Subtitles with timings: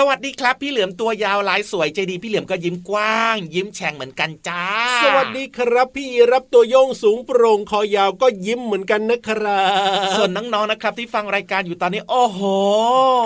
[0.00, 4.64] สวัสดีครับ พี่เหลือมตัวยาวลายสวยใจดีพี่เหลือมก็ยิ้มกว้าง ยิ้มแฉ่งเหมือนกันจ้า
[5.02, 12.40] สวัสดีครับ พี่รับตัวโยงสูงโปร่งคอยาวก็ยิ้มเหมือนกันนะครับ ส่วนน้องๆนะครับ ที่ฟังรายการอยู่ตอนนี้โอ้โห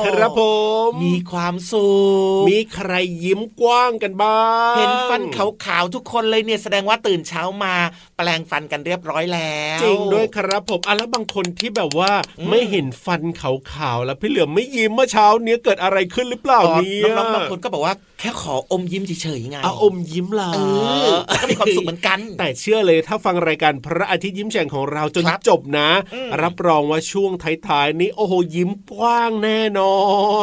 [0.06, 0.42] ครับผ
[0.88, 1.88] ม มีความสุ
[2.40, 2.92] ขมีใคร
[3.24, 4.40] ยิ้มกว้างกันบ้า
[4.72, 7.74] งเห็นฟันขาวๆทุกคนเลยเนี่ยแสดงว่าตื่นเช้ามา
[8.16, 20.58] แปลงฟันกันเรียบร้อยแล้ว จริงด้วยครับผมอะแล้วบางคนที่แบบว่าอืมไม่เห็นฟันขาวๆแล้วพี่เหลือมไม่ยิ้มเมื่อเช้าเนี้ยเกิดอะไรขึ้นหรือเปล่าอ๋อเนี่ยน้องๆบางคนก็บอกว่าแค่ขออมยิ้มเฉยๆไงเอาอมยิ้มเหรอเอ
[21.10, 27.32] อก็มีความสุขเหมือนกัน แต่เชื่อเลยถ้าฟังรายการพระอาทิตย์ยิ้มแฉ่งของเราจนครับจบนะอืมรับรองว่าช่วง
[27.68, 29.94] ท้ายๆนี้โอ้โหยิ้มกว้างแน่นอ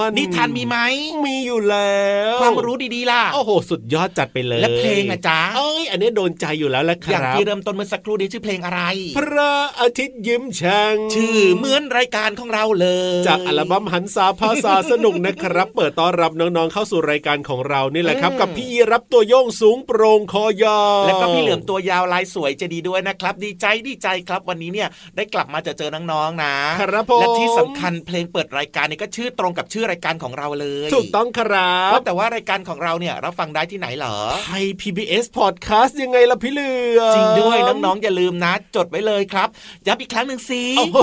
[0.05, 0.77] นนิทานมีไหม
[1.25, 2.03] มีอยู่แล้
[2.35, 8.81] ว ความรู้ดีๆล่ะโอ้โหสุดยอดจัดไปเลย และเพลงนะจ๊ะเอ้ยอันนี้โดนใจอยู่แล้วละคอย่างรับที่เริ่มต้นเมื่อสักครู่นี้ชื่อเพลงอะไร
[9.17, 12.87] พระอาทิตย์ยิ้มแฉ่งชื่อเหมือนรายการของเราเล
[13.19, 39.47] ย จากอัลบั้มหันษาภาษาสนุกนะครับ เปิดต้อนรับน้องๆเข้าสู่รายการของเรานี่แหละครับอืมกับพี่ยีรับตัวโยงสูงโปร่งคอยาวแล้วก็พี่เหลือมตัวยาวลายสวยจะดีด้วยนะครับ ดีใจดีใจครับวันนี้เนี่ยได้กลับมาเจอเจอน้องๆนะครับผมและที่สำคัญเพลงเปิดรายการนี่ก็ชื่อตรงกับชื่อรายการของเราเลย ถูกต้องครับว่าแต่ว่ารายการของเราเนี่ยรับฟังได้ที่ไหนเหรอไทย PBS Podcast ยังไงล่ะพี่เหลือมจริงด้วยน้องๆอย่าลืมนะ จดไว้เลยครับ
[39.87, 40.97] ย้ำอีกครั้งหนึ่งสิโอ้โห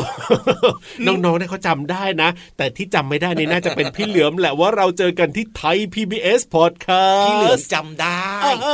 [1.07, 8.23] น้องๆเนี่ยเขาจำได้นะ แต่ที่จำไม่ได้นี่น่าจะเป็นพี่เหลือมแหละว่าเราเจอกันที่ไทย PBS Podcast พี่เหลือมจำได้
[8.63, 8.69] เอ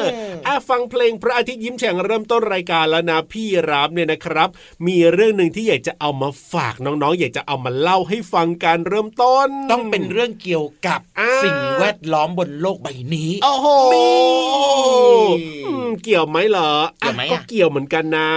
[0.00, 0.02] อ
[0.46, 4.48] อะ ฟังเพลงพระอาทิตย์ยิ้มแฉ่งเริ่มต้นรายการแล้วนะพี่รับเนี่ยนะครับ
[4.86, 14.12] มีเรื่องหนึ่งที่อยากจะเอามาฝากน้องๆ อยากจะเอามาเล่าให้ฟังการเริ่มต้น ต้องเป็นเรื่องเกี่ยวกับอ่าสิ่งแวดล้อมบนโลกใบนี้โอ้โหนี่
[15.66, 18.30] อืมเกี่ยวไหมเหรอเกี่ยวไหมก็อะเกี่ยวเหมือนกันนะ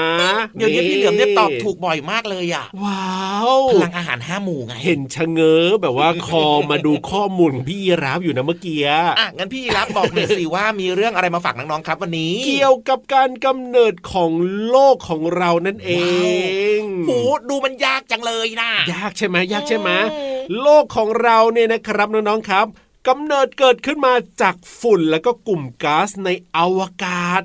[0.55, 3.05] เดี๋ยวนี้พี่เหลือมเนี่ยตอบถูกบ่อยมากเลยอะว้า
[3.59, 9.03] วพลังอาหารห้าหมู่ไงเห็นชะเง้อแบบว่าคอมาดูข้อมูลของพี่ยีรับอยู่นะเมื่อกี้อะ
[9.37, 14.31] งั้นพี่รับบอกหน่อยสิว่ามีเรื่องอะไรมาฝากน้องๆครับวันนี้ เกี่ยวกับการกำเนิดของ
[14.69, 15.91] โลกของเรานั่นเอ
[16.77, 17.11] งโห
[17.49, 22.67] ดูมันยากจังเลยนะ ยากใช่ไหมยากใช่ไหมอืมโลกของเราเนี่ยนะครับน้องๆครับ
[23.09, 27.41] กำเนิดเกิดขึ้นมาจากฝุ่นแล้วก็กลุ่มก๊าซในอวกาศ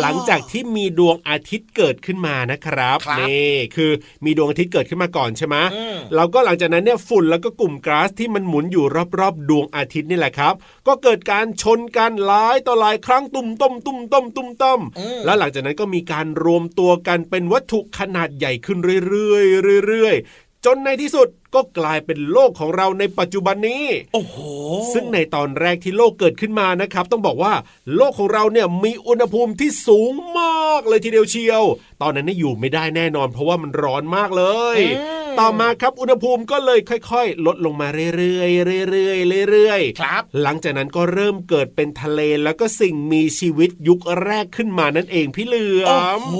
[0.00, 3.90] หลังจากที่มีดวงอาทิตย์เกิดขึ้นมานะครับครับนี่คือ
[4.24, 8.84] มีดวงอาทิตย์เกิดขึ้นมาก่อนใช่ไหมอืมแล้วก็หลังจากนั้นเนี่ยฝุ่นแล้วก็กลุ่มก๊าซที่มันหมุนอยู่
[9.18, 10.54] รอบๆ ดวงอาทิตย์นี่แหละครับ
[10.86, 18.78] ก็เกิดการชนกันหลายต่อหลายครั้งตุ่มต้มตุ่มต้มตุ่มต้มอืมแล้วหลังจากนั้นก็มีการรวมตัวกันเป็นวัตถุขนาดใหญ่ขึ้น
[19.08, 19.38] เรื่อ
[19.76, 23.84] ยๆเรื่อยๆ จนในที่สุดก็กลายเป็นโลกของเราในปัจจุบันนี้
[24.14, 24.36] โอ้โห
[24.94, 27.52] ซึ่งในตอนแรกที่โลกเกิดขึ้นมานะครับ ต้องบอกว่า
[27.96, 31.64] โลกของเราเนี่ยมีอุณหภูมิที่สูงมากเลยทีเดียวเชียว
[32.02, 34.44] ตอนนั้นเนี่ยอยู่ไม่ได้แน่นอน เพราะว่ามันร้อนมากเล
[34.76, 46.36] ยอืมต่อมาครับอุณหภูมิก็เลยค่อย ๆ ลดลงมาเรื่อยๆเรื่อยๆเรื่อยๆครับ หลังจากนั้นก็เริ่มเกิดเป็นทะเลแล้วก็สิ่งมีชีวิตยุคแรกขึ้นมานั่นเองพี่เหลือโอ้มโห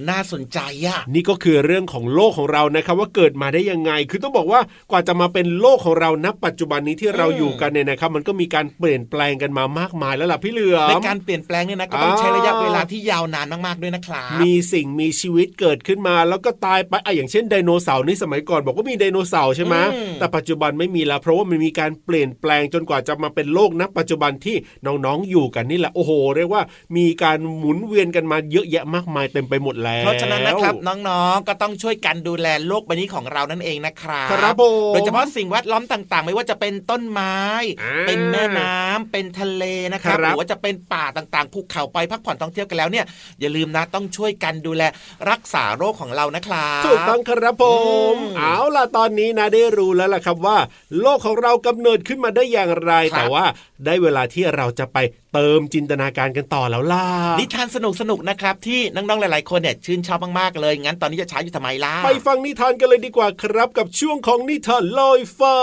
[0.00, 4.60] นี่น่าสนใจอะนี่ก็คือเรื่องของโลกของเรานะครับ ว่าเกิดมาได้ยังไง คือต้องบอกว่า
[4.90, 24.56] กว่าจะมาเป็นโลกของเราณปัจจุบันนี้ที่เราอืมอยู่กันเนี่ยนะครับ มันก็มีการเปลี่ยนแปลงกันมามากมายแล้วล่ะพี่เหลือมในการเปลี่ยนแปลงเนี่ยนะก็ต้องอ่าใช้ระยะเวลาที่ยาวนานมากๆด้วยนะครับมีสิ่งมีชีวิตเกิดขึ้นมา แล้วก็ตายไปอะอย่างเช่นไดโนเสาร์นี่สมัยก่อนบอกว่ามีไดโนเสาร์ใช่ไหมอืมแต่ปัจจุบันไม่มีแล้วเพราะว่ามันมีการเปลี่ยนแปลงจนกว่าจะมาเป็นโลกณปัจจุบันที่
[24.86, 26.62] น้องๆอยู่กันนี่แหละโอ้โหเรียกว่า
[26.96, 30.74] มีการหมุนเวียนกันมาเยอะแยะมากมายเต็มไปหมดแล้วเพราะฉะนั้นนะครับ
[31.08, 37.36] น้องๆก็ต้องช่วยกันดูแลโลกใบนี้ของเรานั่นเองนะครับครับผมโดยเฉพาะสิ่งแวดล้อมต่างๆ ไม่ว่าจะเป็นต้นไม้
[37.82, 43.04] อ่าเป็นแม่น้ำเป็นทะเลนะครับครับหรือว่าจะเป็นป่าต่างๆภูเขาไปพักผ่อนท่องเที่ยวกันแล้วเนี่ย
[43.40, 44.82] อย่าลืมนะต้องช่วยกันดูแล
[45.30, 47.64] รักษาโรคของเรานะครับถูกต้องครับผ
[48.12, 50.56] มอืมเอาล่ะตอนนี้นะได้รู้แล้วล่ะครับว่า
[51.00, 53.44] โลกของเรากำเนิดขึ้นมาได้อย่างไรครับแต่ว่า
[53.86, 54.98] ได้เวลาที่เราจะไป
[55.34, 57.06] เติมจินตนาการกันต่อแล้วล่ะ
[57.40, 57.78] นิทานส
[58.10, 65.56] นุกๆนะครับที่น้องๆหลาย ๆ คนเนี่ยชื่นชอบมากๆเลยงั้นตอนนี้จะช้าอยู่ทำไมล่ะไปฟังนิทานกันเลยดีกว่าครับกับช่วงของนิทานลอยฟ้า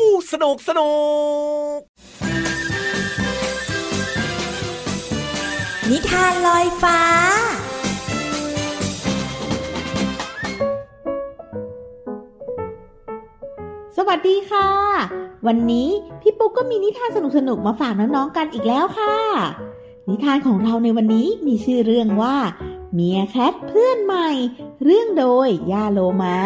[0.00, 0.92] อู้สนุกสนุ
[1.76, 1.78] ก
[5.90, 7.00] นิทานลอยฟ้า
[13.96, 14.68] สวัสดีค่ะ
[15.46, 15.88] วันนี้
[16.20, 17.18] พี่ปุ๊กก็มีนิทานส
[17.48, 19.16] นุกๆ มาฝากน้องๆ กันอีกแล้วค่ะ
[20.08, 22.36] นิทานของเราในวันนี้มีชื่อเรื่องว่า
[22.94, 24.28] เมียแคทเพื่อนใหม่
[24.84, 26.38] เรื่องโดยย่าโลมา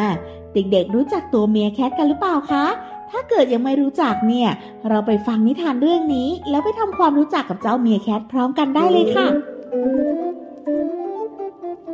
[0.54, 2.66] เด็กๆรู้จักตัวเมียแคทกันหรือเปล่าคะ
[3.10, 4.50] ถ้าเกิดยังไม่รู้จักเนี่ย
[4.88, 9.26] เราไปฟังนิทานเรื่องนี้ แล้วไปทำความรู้จักกับเจ้าเมียแคทพร้อมกันได้เลยค่ะ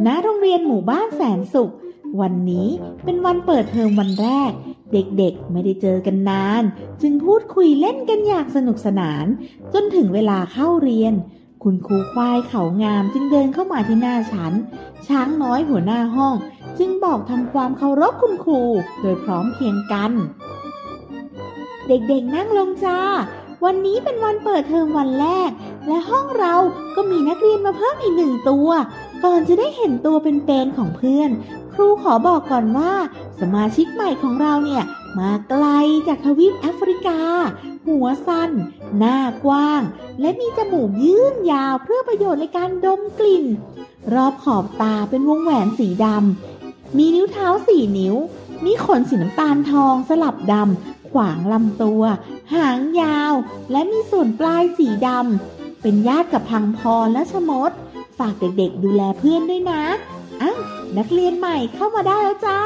[0.06, 1.72] ณโรงเรียนหมู่บ้านแสนสุข
[2.20, 2.68] วันนี้
[3.04, 4.50] เป็นวันเปิดเทอมวันแรก
[4.92, 6.62] เด็กๆไม่ได้เจอกันนาน
[7.02, 9.26] จึงพูดคุยเล่นกันอย่างสนุกสนาน
[9.74, 11.14] จนถึงเวลาเข้าเรียน
[11.62, 14.52] คุณครูควายเขางามจึงเดินเข้ามาที่หน้าชั้น
[15.06, 16.34] ช้างน้อยหัวหน้าห้อง
[16.78, 18.60] จึงบอกทำความเคารพคุณครู
[19.00, 20.12] โดยพร้อมเพียงกัน
[21.88, 22.98] เด็กๆนั่งลงจ้า
[23.64, 25.50] วันนี้เป็นวันเปิดเทอมวันแรก
[25.88, 26.54] และห้องเรา
[26.96, 28.68] ก็มีนักเรียนมาเพิ่มอีกหนึ่งตัว
[29.24, 31.30] ก่อนจะได้เห็นตัวเป็นๆของเพื่อน
[31.72, 32.92] ครูขอบอกก่อนว่า
[33.40, 34.84] สมาชิกใหม่ของเราเนี่ย
[35.18, 35.64] มาไกล
[36.06, 37.20] จากทวีปแอฟริกา
[37.86, 38.50] หัวสั้น
[38.98, 39.82] หน้ากว้าง
[40.20, 43.44] และมีจมูกยื่นยาวเพื่อประโยชน์ในการดมกลิ่น
[44.14, 48.14] รอบขอบตาเป็นวงแหวนสีดำ มีนิ้วเท้าสี่นิ้ว
[48.64, 52.02] มีขนสีน้ำตาลทองสลับดำ ขวางลำตัว
[52.54, 53.32] หางยาว
[53.72, 57.70] และมีส่วนปลายสีดำ เป็นญาติกับพังพรและชะมด
[58.18, 59.82] ฝากเด็กๆดูแลเพื่อนด้วยนะ
[60.42, 60.58] อ้าว
[60.98, 62.60] นักเรียนใหม่เข้ามาได้แล้วจ้า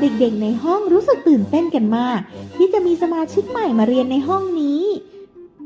[0.00, 2.20] เด็กๆในห้องรู้สึกตื่นเต้นกันมาก
[2.56, 4.82] ที่จะมีสมาชิกใหม่มาเรียนในห้องนี้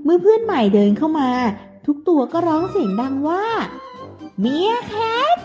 [0.05, 1.31] เมื่อเพื่อนใหม่เดินเข้ามา
[1.87, 3.45] ทุกตัวก็ร้องเสียงดังว่า
[4.41, 4.95] เมียแค
[5.35, 5.37] ท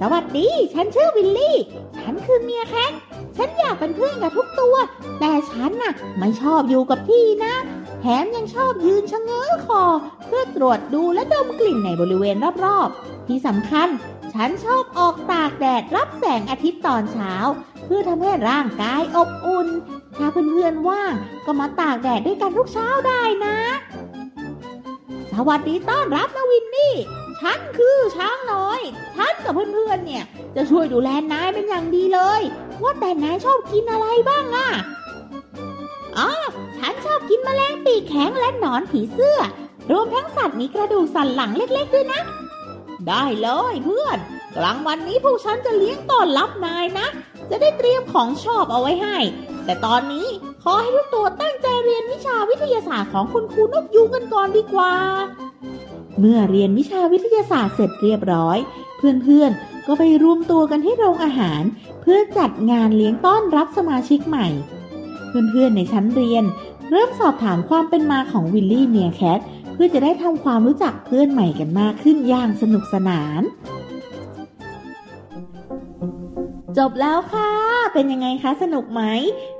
[0.00, 1.56] สวัสดี ฉันชื่อวิลลี่
[2.02, 2.92] ฉันคือเมียแคท
[3.36, 4.74] ฉันอยากเป็นเพื่อนกับทุกตัว
[5.20, 7.54] แต่ฉันน่ะไม่ชอบอยู่กับที่นะ
[8.06, 9.82] แถมยังชอบยืนชะเง้อคอ
[10.26, 13.88] เพื่อตรวจดูและดมกลิ่นในบริเวณรอบๆ ที่สำคัญ
[14.34, 17.34] ฉันชอบออกตากแดดรับแสงอาทิตย์ตอนเช้า
[17.84, 19.68] เพื่อทำให้ร่างกายอบอุ่น
[20.16, 21.14] ถ้าเพื่อนๆว่าง
[21.46, 23.58] ก็มาตากแดดด้วยกันทุกเช้าได้นะ
[25.32, 26.94] สวัสดีต้อนรับนะวินนี่
[27.40, 28.80] ฉันคือช้างน้อย
[29.16, 30.24] ฉันกับเพื่อนๆเนี่ย
[30.56, 32.40] จะช่วยดูแลนายเป็นอย่างดีเลย
[32.82, 34.70] ว่าแต่นายชอบกินอะไรบ้างอะ
[36.18, 36.30] อ๋อ
[36.78, 39.38] ฉันชอบกินแมลงปีกแข็งและหนอนผีเสื้อ
[39.90, 42.20] รวมทั้งสัตว์มีกระดูกสันหลังเล็กๆด้วยนะ
[43.08, 44.18] ได้เลยเพื่อน
[44.56, 47.06] กลางวันนี้พวกฉันจะเลี้ยงต้อนรับนายนะ
[47.50, 49.18] จะได้เตรียมของชอบเอาไว้ให้
[49.64, 50.26] แต่ตอนนี้
[50.62, 54.92] ขอให้ทุกตัวตั้งใจเรียนวิชาวิทยาศาสตร์ของคุณครูนกยูงกันก่อนดีกว่า
[56.18, 58.58] เมื่อเรียนวิชาวิทยาศาสตร์เสร็จเรียบร้อย
[58.98, 61.62] เพื่อนๆก็ไปรวมตัวกันที่โรงอาหาร
[62.00, 64.48] เพื่อจัดงานเลี้ยงต้อนรับสมาชิกใหม่
[65.50, 66.44] เพื่อนๆในชั้นเรียน
[66.90, 69.40] เริ่มสอบถามความเป็นมาของวิลลี่เมียแคท
[69.72, 73.42] เพื่อจะได้ทำความรู้จักเพื่อนใหม่กันมากขึ้นอย่างสนุกสนาน
[76.78, 77.50] จบแล้วค่ะ
[77.94, 79.02] เป็นยังไงคะสนุกไหม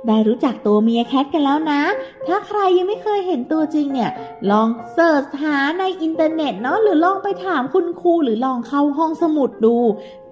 [0.07, 1.81] ได้รู้จักตัวเมียแคทกันแล้วนะ
[2.27, 4.11] ถ้าใครยังไม่เคยเห็นตัวจริงเนี่ย
[4.51, 9.75] ลองเสิร์ชหาในอินเทอร์เน็ตเนาะหรือลองไปถามคุณครูหรือลองเข้าห้องสมุดดู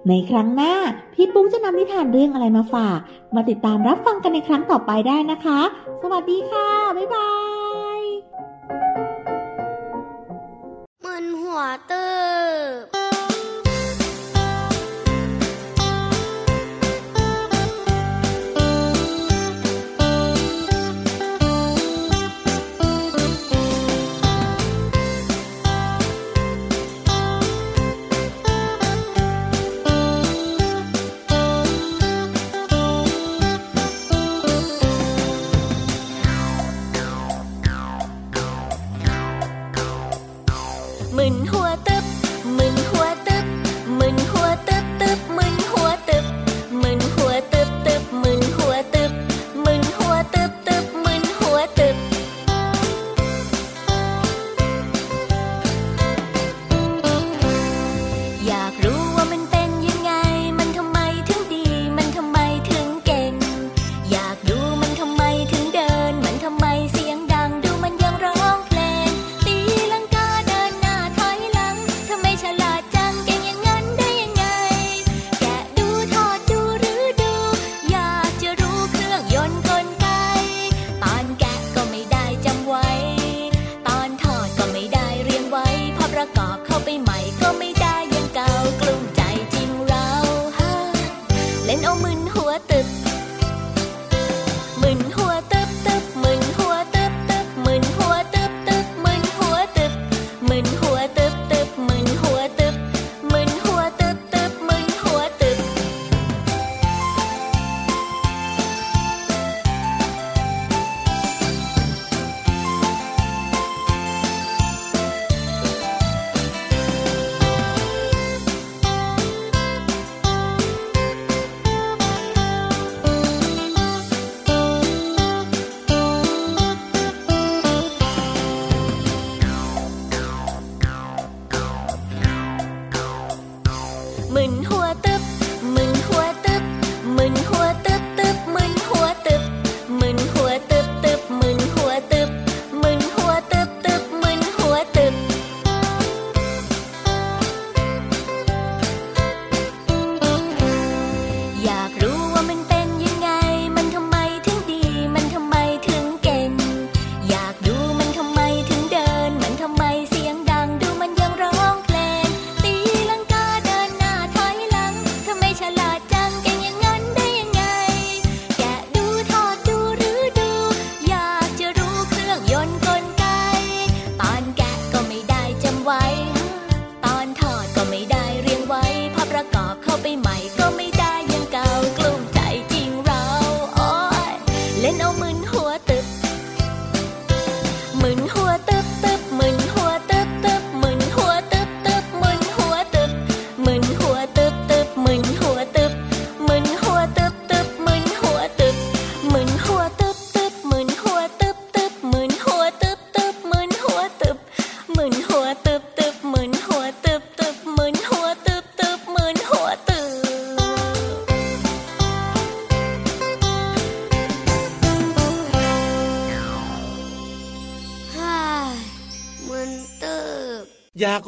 [0.08, 0.74] ในครั้งหน้า
[1.14, 2.98] พี่ปุ๊กจะนำนิทานเรื่องอะไรมาฝาก
[3.34, 5.60] มาติดตามรับฟังกันในครั้งต่อไปได้นะคะ
[6.02, 7.32] สวัสดีค่ะ บ๊ายบา
[7.98, 8.00] ย
[11.04, 12.23] มึนหัวเตอ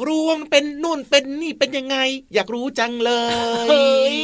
[0.07, 1.97] รู้ว่ามันเป็น นู่นเป็นนี่เป็นยังไง
[2.33, 3.11] อยากรู้จังเล
[3.63, 4.17] ยเฮ้ย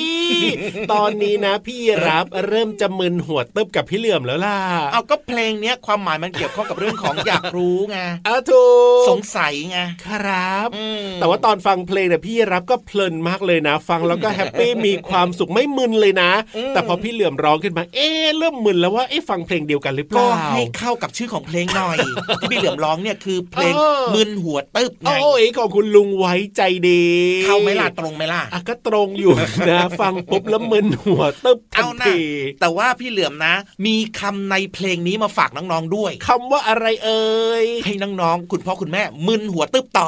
[0.93, 4.57] ตอนนี้นะพี่รับเริ่มจะมึนหัวตึบกับพี่เหลื่อมแล้วล่ะ
[4.91, 8.63] เอาก็เพลงเนี้ยความหมายมันเกี่ยวข้องกับเรื่องของอยากรู้ไงอาถู
[9.03, 16.31] กสงสัยไงครับอืมแต่ว่าตอนฟังเพลงเนี่ยพี่รับก็เพลินมากเลยนะ ฟังแล้วก็แฮปปี้มีความสุขไม่มึนเลยนะ
[16.69, 21.97] แต่พอพี่เหลื่อมร้องขึ้นมาเอ๊ะเริ่มมึนแล้วว่าเอ๊ะฟังเพลงเดียวกันหรือเปก็ล่าให้เข้ากับชื่อของเพลงหน่อย
[22.41, 27.03] ที่พี่เหลือมร้องเนี่ยคือเพลงเออมึนหัวตึบไงโอ้ยของคุณลุงไว้ใจดี
[27.45, 29.33] เข้าไหม่ล่ะตรงไหมล่ะอะก็ตรงอยู่
[29.69, 32.19] นะฟังปุ๊บแล้วมึนหัวตึ๊บทัเอานนะที
[32.59, 33.53] แต่ว่าพี่เหลือมนะ
[33.85, 37.33] มีคำในเพลงนี้มาฝากน้องๆด้วยคำว่าอะไรเอ่
[37.63, 40.07] ยให้น้องๆคุณพ่อคุณแม่มึนหัวตึบต่อ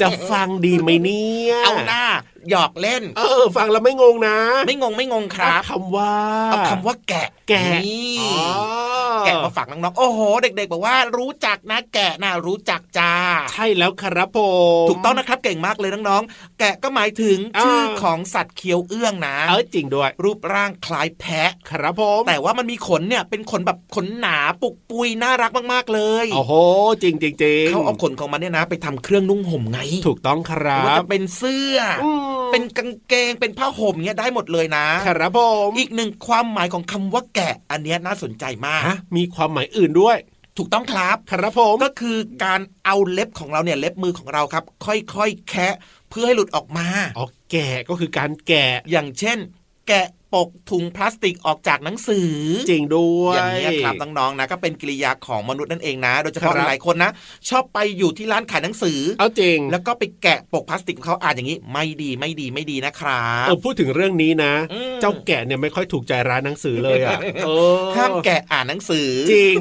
[0.00, 2.04] จะฟังดีไหมเนี่ยเอาหน้า
[2.50, 4.36] หยอกเล่น เออ ฟังแล้วไม่งงนะ
[4.66, 6.12] ไม่งงไม่งงครับเอาคำว่า
[6.50, 13.12] เอาคำว่าแกะแกะนี่อ๋อแกะมาฝากน้องๆโอ้โห เด็ก ๆ บอกว่ารู้จักนะแกะนะรู้จักจ้า
[13.52, 14.38] ใช่แล้วครับผ
[14.84, 26.52] มถูกต้องนะครับเก่งมากเลยน้องๆแกะก็หมายถึงอ่าชื่อของสัตว์เคี้ยวเอื้องนะเออจริงด้วย รูปร่างคล้ายแพะครับผมแต่ว่ามันมีขนเนี่ยเป็นขนแบบขนหนาปุกปุยน่ารักมากๆเลยโอ้โห
[27.02, 40.16] จริงจริงจริงเขาเอาขนของมันเนี่ยนะ ไปทำเครื่องนุ่งห่มไง ถูกต้องครัว่าบจะเป็นเสื้อออืมเป็นกางเกงเป็นผ้าห่มเนี่ยได้หมดเลยนะครับผมอีกหนึ่งความหมายของคำว่าแกะ อันเนี้ยน่าสนใจมากฮะมีความหมายอื่นด้วย
[40.58, 45.74] ถูกต้องครับครับผมก็คือการเอาเล็บของเราเนี่ยเล็บมือของเราครับ ค่อยๆแคะ
[46.10, 46.86] เพื่อให้หลุดออกมา
[47.18, 49.38] อ๋อแกะก็คือการแกะอย่างเช่น
[49.88, 52.32] แกะ ปกถุงพลาสติกออกจากหนังสือ
[52.70, 57.10] จริงด้วยอย่างนี้ยครับน้องๆนะก็เป็นกิริยาของมนุษย์นั่นเองนะ โดยเฉพาะครับหลายคนนะ
[57.48, 69.56] ชอบไปอยู่ที่ร้านขายหนังสือ เอาจริง แล้วก็ไปแกะปกพลาสติกของเขาอ่านอย่างนี้ ไม่ดีไม่ดีไม่ดีนะครับเออพูดถึงเรื่องนี้นะอืมเจ้าแกะเนี่ยไม่ค่อยถูกใจร้านหนังสือเลยอะเออห้ามแกะอ่านหนังสือจริง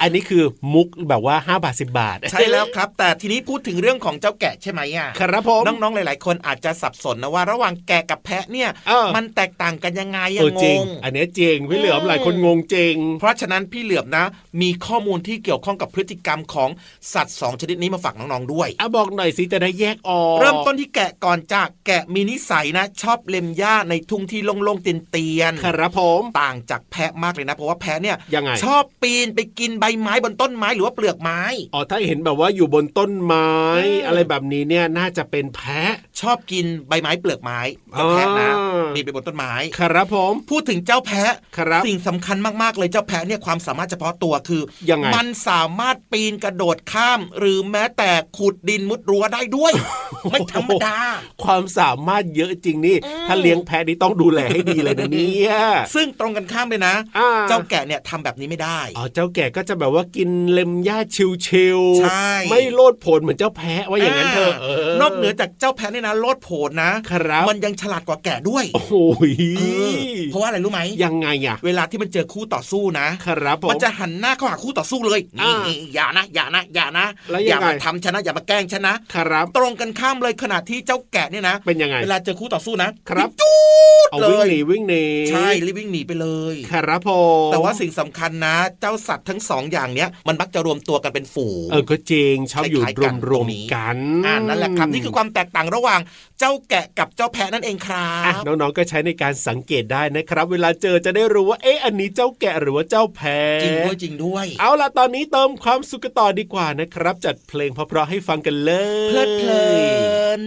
[0.00, 0.42] อันนี้คือ
[0.74, 14.24] มุกแบบว่า 5 บาท 10 บาท ใช่แล้วครับ แต่ทีนี้พูดถึงเรื่องของเจ้าแกะใช่ไหมอะครับผมน้องๆหลาย ๆ คนอาจจะสับสนนะว่าระหว่างแกะกับแพะเนี่ยเออมันแตกต่างกันยังไงเอยังองจริงงอันเนี้ยจริงพี่เหลือมหลายคนงงจริง เพราะฉะนั้นพี่เหลือบนะ
[14.60, 16.70] มีข้อมูลที่เกี่ยวข้องกับพฤติกรรมของ
[17.14, 31.40] สัตว์สองชนิดนี้มาฝากน้องๆด้วยอะบอกหน่อยสิจะได้แยกออก เริ่มต้นที่แกะก่อนจากแกะมีนิสัยนะ ชอบเล็มหญ้าในทุ่งที่โล่งๆเตียนๆครับผมต่างจากแพะมากเลยนะเพราะว่าแพะเนี่ยยังไงชอบปีนไปกินใบไม้บนต้นไม้หรือว่าเปลือกไม้
[31.74, 37.60] อ๋อถ้าเห็นแบบว่าอยู่บนต้นไม้อืมอะไรแบบนี้เนี่ยน่าจะเป็นแพะชอบกินใบไม้เปลือกไม้
[37.92, 49.72] เจ้าแพะนะอ่าปีนไปบนต้นไม้ครับผมพูดถึงเจ้าแพะครับสิ่งสำคัญมากๆเลยเจ้าแพะเนี่ยความสามารถเฉพาะตัวคือยังไงมันสามารถปีนกระโดดข้าม หรือแม้แต่ขุดดินมุดรั้วได้ด้วย
[50.30, 50.96] ไม่ธรรมดา
[51.42, 55.54] ความสามารถเยอะจริงนี่อืมถ้าเลี้ยงแพะนี่ต้องดูแลให้ดีเลยนะเนี่ย
[55.94, 60.98] ซึ่งตรงกันข้ามเลยนะอ่เจ้าแกะเนี่ยทำแบบนี้ไม่ได้อ๋อเจ้าแก่ก็จะแบบว่ากินเล็มหญ้า
[61.46, 64.52] ชิวๆใช่ไม่โลดโผนเหมือนเจ้าแพะว่าอย่างนั้นเถอะ
[65.00, 68.92] นอกเหนือจากเจ้าแพะเนี่ยนะโลดโผนนะครับมันยังฉลาดกว่าแกะด้วยโอ้โห
[70.34, 83.52] เออเพราะว่าอะไรรู้ไหมยังไงอะเวลาที่มันเจอคู่ต่อสู้นะครับผมมันจะหันหน้าเข้าหาคู่ต่อสู้เลยอ่านี่อย่านะอย่านะอย่านะแล้วอย่ายังไงมาทำฉันนะอย่ามาแกล้งฉันนะครับ ตรงกันข้ามเลยขณะที่เจ้าแกะเนี่ยนะ เป็นยังไงเวลาเจอคู่ต่อสู้นะครับจู
[84.06, 87.10] ดเอาเลวิ่งยหนีวิ่งหนีใช่รีบวิ่งหนีไปเลยครับผ
[87.48, 96.00] มแต่ว่าสิ่งสำคัญนะ เจ้าสัตว์ทั้งสองอย่างเนี้ยมันมักจะรวมตัวกันเป็นฝูงเออก็จริงชอบอยู่คล้ายๆรกัวมนรตรวมงนี้กันอ่านั่นแหละครับนี่คือความแตกต่างระหว่าง
[96.38, 109.64] เจ้าแกะกับเจ้าแพะนั่นเองครัอะบน้องๆก็ใช้ในการสังเกตได้นะครับ เวลาเจอจะได้รู้ว่าเอ๊ะอันนี้เจ้าแกะหรือว่าเจ้าแพะจริงด้วยจริงด้วย เอาล่ะตอนนี้เติมความสุขกันต่อดีกว่านะครับ จัดเพลงเพราะๆให้ฟังกันเลยเพลิดเพลิ
[110.40, 110.42] น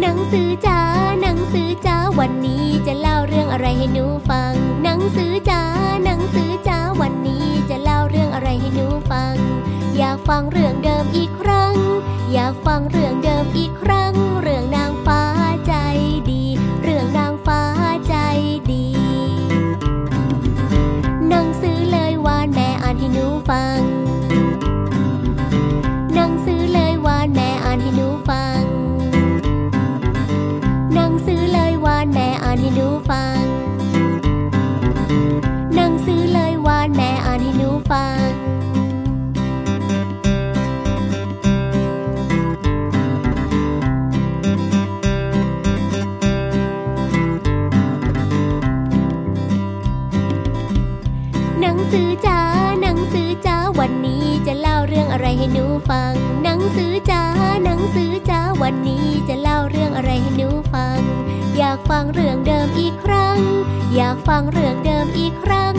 [0.00, 0.80] หนังสือจ๋า
[1.22, 5.62] หนังสือจ๋าวันนี้จะเล่าเรื่องอะไรให้หนูฟัง หนังสือจ๋า
[10.16, 11.74] อยากฟังเรื่องเดิมอีกครั้ง
[12.32, 14.12] อยากฟังเรื่องเดิมอีกครั้ง
[61.90, 63.38] ฟังเรื่องเดิมอีกครั้ง
[63.94, 65.74] อยากฟังเรื่องเดิมอีกครั้ง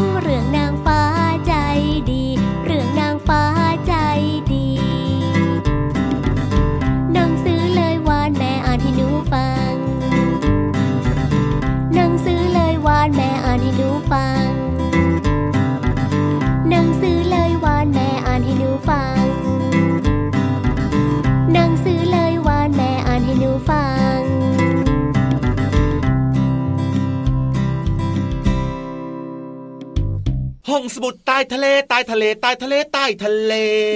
[31.38, 33.54] ต้ทะเลใต้ทะเลใต้ทะเลใต้ทะเล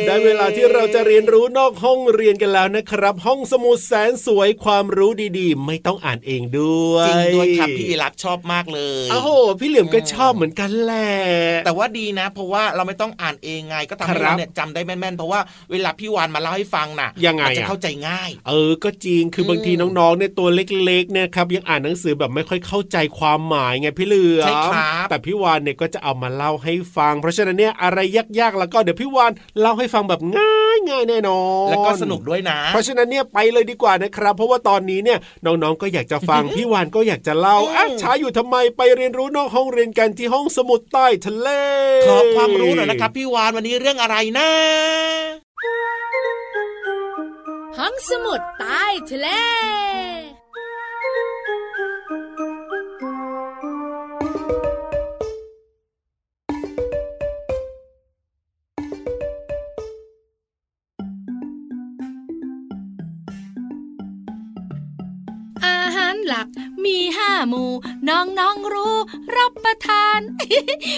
[0.07, 11.11] ได้เวลาที่เราจะเรียนรู้นอกห้องเรียนกันแล้วนะครับ ห้องสมุดแสนสวยความรู้ดีๆ ไม่ต้องอ่านเองด้วยจริงด้วยครับพี่รับชอบมากเลยโอ้โหพี่เหลือมก็ชอบเหมือนกันแหละ
[11.65, 15.39] แต่ว่าดีนะ เพราะว่าเราไม่ต้องอ่านเองไงก็ทำให้ครับเราเนี่ยจำได้แม่นๆ เพราะว่า
[15.71, 27.99] เวลาพี่วานมาเล่าให้ฟังน่ะยังไงมันจะอะเข้าใจง่าย เออก็จริงคือบางทีน้องๆเนี่ยตัวเล็กๆเนี่ยครับยังอ่านหนังสือแบบไม่ค่อยเข้าใจความหมายไงพี่เหลือมใช่ครับแต่พี่วานเนี่ยก็จะเอามาเล่าให้ฟังเพราะฉะนั้นเนี่ยอะไร
[28.39, 41.49] ยากๆ แล้วก็เดี๋ยวพี่วานเล่าให้ฟังแบบง่ายง่ายๆแน่นอนแล้วก็สนุกด้วยนะ เพราะฉะนั้นเนี่ยไปเลยดีกว่านะครับ เพราะว่าตอนนี้เนี่ยน้องๆก็อยากจะฟังพี่วานก็อยากจะเล่าอะช้าอยู่ทำไมไปเรียนรู้นอกห้องเรียนกันที่ห้องสมุดใต้ทะเล
[42.07, 44.49] ขอความรู้หน่อยนะครับ พี่วานวันนี้เรื่องอะไรนะ
[47.77, 49.27] ห้องสมุดใต้ทะเล
[66.85, 67.63] มีห้าหมู
[68.09, 68.95] น้องน้องรู้
[69.37, 70.19] รับประทาน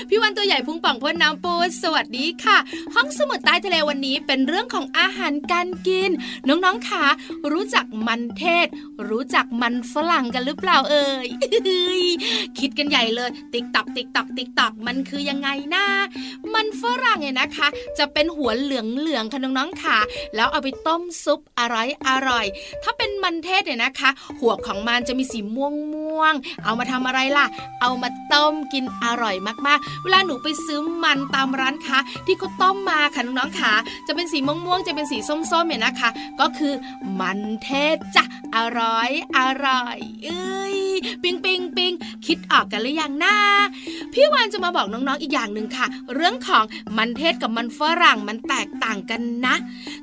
[0.10, 2.58] พี่วันตัวใหญ่พุงป่องพ่นน้ำปูสวัสดีค่ะ
[2.96, 6.12] ห้องสมุดใต้ทะเลวันนี้เป็นเรื่องของอาหารการกิน
[6.48, 7.06] น้องๆค่ะ
[7.52, 8.67] รู้จักมันเทศ
[9.10, 11.28] รู้จักมันฝรั่งกันหรือเปล่าเอ่ย
[12.60, 15.86] คิดกันใหญ่เลย ติ๊กตักติ๊กตักติ๊กตักมันคือยังไงนะ
[16.54, 17.67] มันฝรั่งเนี่ยนะคะ
[17.98, 19.98] จะเป็นหัวเหลืองเหลืองค่ะน้องๆค่ะ
[20.36, 22.46] แล้วเอาไปต้มซุปอร่อยอร่อย
[22.84, 26.33] ถ้าเป็นมันเทศเนี่ยนะคะ หัวของมันจะมีสีม่วงม่วง
[26.63, 27.45] เอามาทำอะไรล่ะ
[27.81, 29.36] เอามาต้มกินอร่อย
[29.67, 33.73] มากๆ เวลาหนูไปซื้อมันตามร้านค้าที่เขาต้มมาค่ะน้องๆค่ะ
[34.07, 35.17] จะเป็นสีม่วงม่วงๆจะเป็นสี
[35.51, 36.09] ส้มๆเนี่ยนะคะ
[36.39, 36.73] ก็คือ
[37.19, 38.23] มันเทศจ้ะ
[38.55, 40.83] อร่อยอร่อย เอ้ย
[41.23, 41.93] ปิงปิงปิง
[42.25, 43.36] คิดออกกันหรือยังนะ
[44.13, 46.63] พี่วานจะมาบอกน้องๆอีกอย่างหนึ่งค่ะ เรื่องของ
[46.97, 49.56] มันเทศกับมันฝรั่งมันแตกต่างกันนะ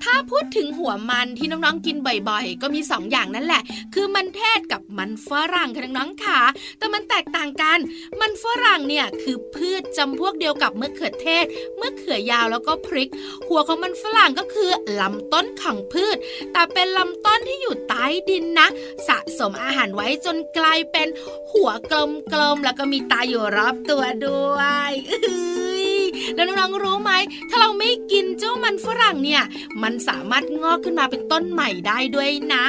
[0.04, 3.62] ถ้าพูดถึงหัวมันที่น้องๆกินบ่อยๆ ก็มีสองอย่างนั่นแหละ
[3.94, 6.40] คือมันเทศกับมันฝรั่งค่ะน้องๆค่ะ
[6.78, 7.78] แต่มันแตกต่างกัน
[8.20, 11.44] มันฝรั่งเนี่ยคือพืชจำพวกเดียวกับมะเขือเทศ
[11.80, 13.10] มะเขือยาวแล้วก็พริก
[13.48, 16.16] หัวของมันฝรั่งก็คือลำต้นของพืช
[16.52, 18.68] แต่เป็นลำต้นที่อยู่ใต้ดินนะ
[19.08, 21.08] สะสมอาหารไว้จนกลายเป็น
[21.52, 25.70] หัวกลมๆแล้วก็มีตาอยู่รอบตัวด้วยอื้อ
[26.34, 27.12] แล้วน้องๆรู้ไหม
[27.50, 29.42] ถ้าเราไม่กินเจ้ามันฝรั่งเนี่ย
[29.82, 32.64] มันสามารถงอกขึ้นมาเป็นต้นใหม่ได้ด้วยนะ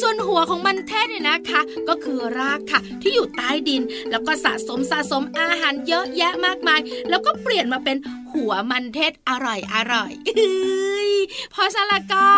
[0.00, 7.96] ส่วนหัวของมันเทศเนี่ยนะคะ ก็คือรากค่ะ ที่อยู่ใต้ดิน แล้วก็สะสมสะสมอาหารเยอะแยะมากมาย แล้วก็เปลี่ยนมาเป็น
[8.32, 11.10] หัวมันเทศอร่อยอร่อยเอ้ย
[11.50, 12.28] เพอซะละก็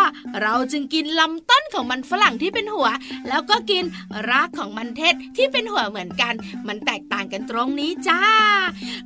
[0.42, 2.88] เราจึงกินลำต้นของมันฝรั่งที่เป็นหัว
[3.28, 3.84] แล้วก็กิน
[4.30, 6.34] รากของมันเทศที่เป็นหัวเหมือนกัน
[6.66, 8.22] มันแตกต่างกันตรงนี้จ้า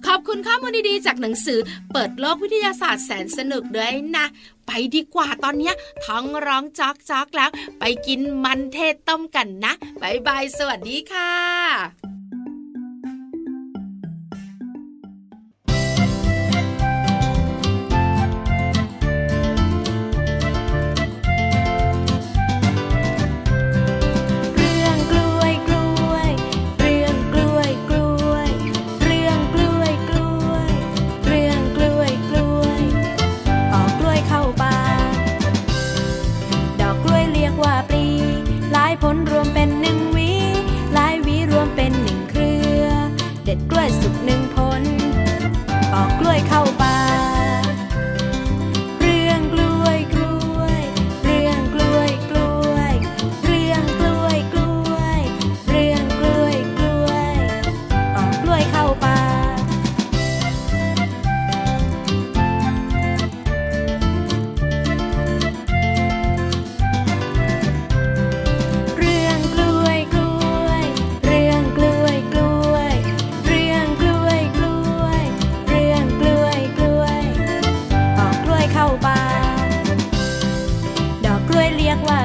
[0.07, 1.59] ขอบคุณข้อมูลดีๆจากหนังสือ
[1.93, 4.27] เปิดโลกวิทยาศาสตร์แสนสนุกด้วยนะ
[4.67, 12.24] ไปดีกว่าตอนเนี้ยท้องร้องจอกจอกแล้ว ไปกินมันเทศต้มกันนะบายบายสวัสดีค่ะ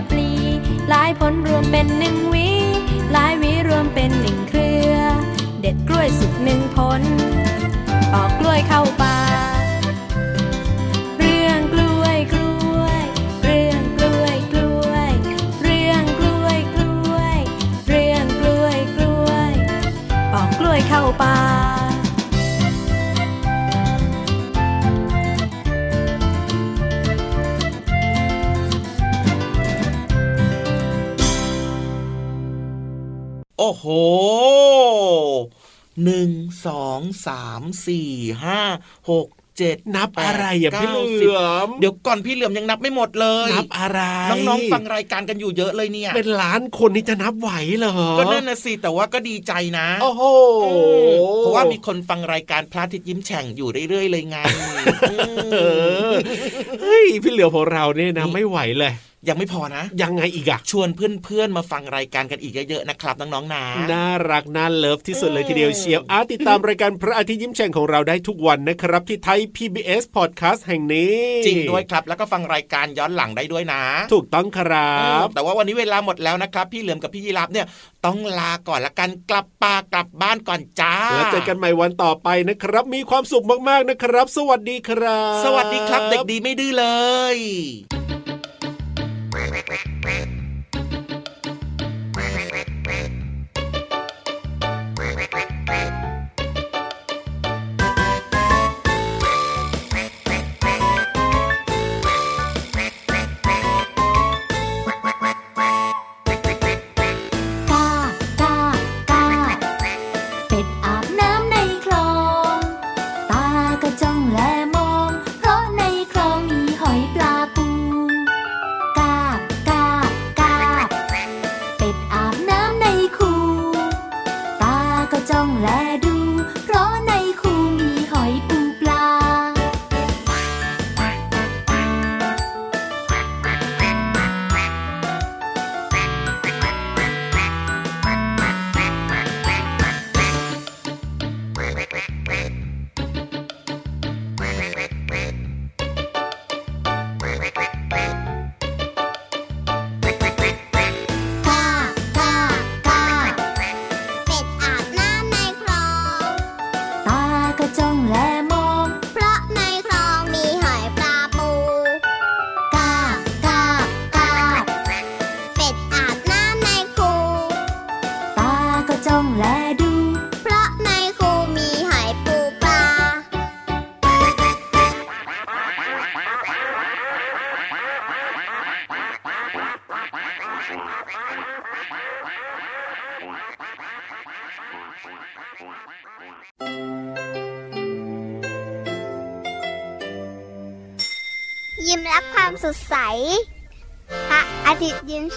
[0.10, 0.30] ปลี
[0.90, 2.50] หลายผลรวมเป็นหนึ่งวี
[3.12, 4.98] หลายวีรวมเป็นหนึ่งเครือ
[5.62, 7.02] เด็ดกล้วยสุกหนึ่งผล
[8.12, 9.18] ปอกกล้วยเข้าป่า
[11.18, 11.74] เรื่องก
[33.82, 33.90] โอ้โห
[36.04, 36.32] หนึ่ง
[36.66, 38.10] สองสามสี่
[38.44, 38.60] ห้า
[39.10, 44.00] หกเจ็ดนับอะไรอะพี่เหลือมเดี๋ยวก่อนพี่เหลือมยังนับไม่หมดเลยนับอะไร
[44.48, 50.24] น้องๆฟังรายการกันอยู่เยอะเลยเนี่ย เป็นล้านคนนี่จะนับไหวเหรอก็นั่นนะสิแต่ว่าก็ดีใจนะ โอ้โห
[51.40, 54.38] เพราะว่ามีคนฟังรายการพระอาทิตย์ยิ้มแฉ่งอยู่เรื่อยๆเลยไง
[55.54, 55.58] เอ
[56.10, 56.14] อ
[56.82, 58.94] เฮ้ยพี่เหลือมของเราเนี่ยนะไม่ไหวเลย
[59.28, 73.82] ยังไม่พอนะ ยังไงอีกอะชวนเพื่อนๆมาฟังรายการกันอีกเยอะๆนะครับน้องๆนะน่ารักน่าเลิฟที่สุดเลยทีเดียวเชียวอาติดตามรายการพระอาทิตย์ยิ้มแฉ่งของเราได้ทุกวันนะครับที่ไทย PBS Podcast แห่งนี้ จริงด้วยครับ แล้วก็ฟังรายการย้อนหลังได้ด้วยนะ
[74.14, 77.66] ถูกต้องครับ แต่ว่าวันนี้เวลาหมดแล้วนะครับ พี่เหลือมกับพี่ยีรับเนี่ย
[78.06, 86.86] ต้องลาก่อนละกันกลับป่ากลับบ้านก่อนจ้าแล้วเจอกันใหม่วันต่อไปนะครับ มีความสุขมากๆนะครับ สวัสดีครับ สวัสดีครับ เด็กดีไม่ดื้อเล
[87.36, 87.38] ย
[89.32, 90.39] Bye.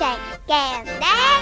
[0.00, 0.02] ม
[1.04, 1.41] รับ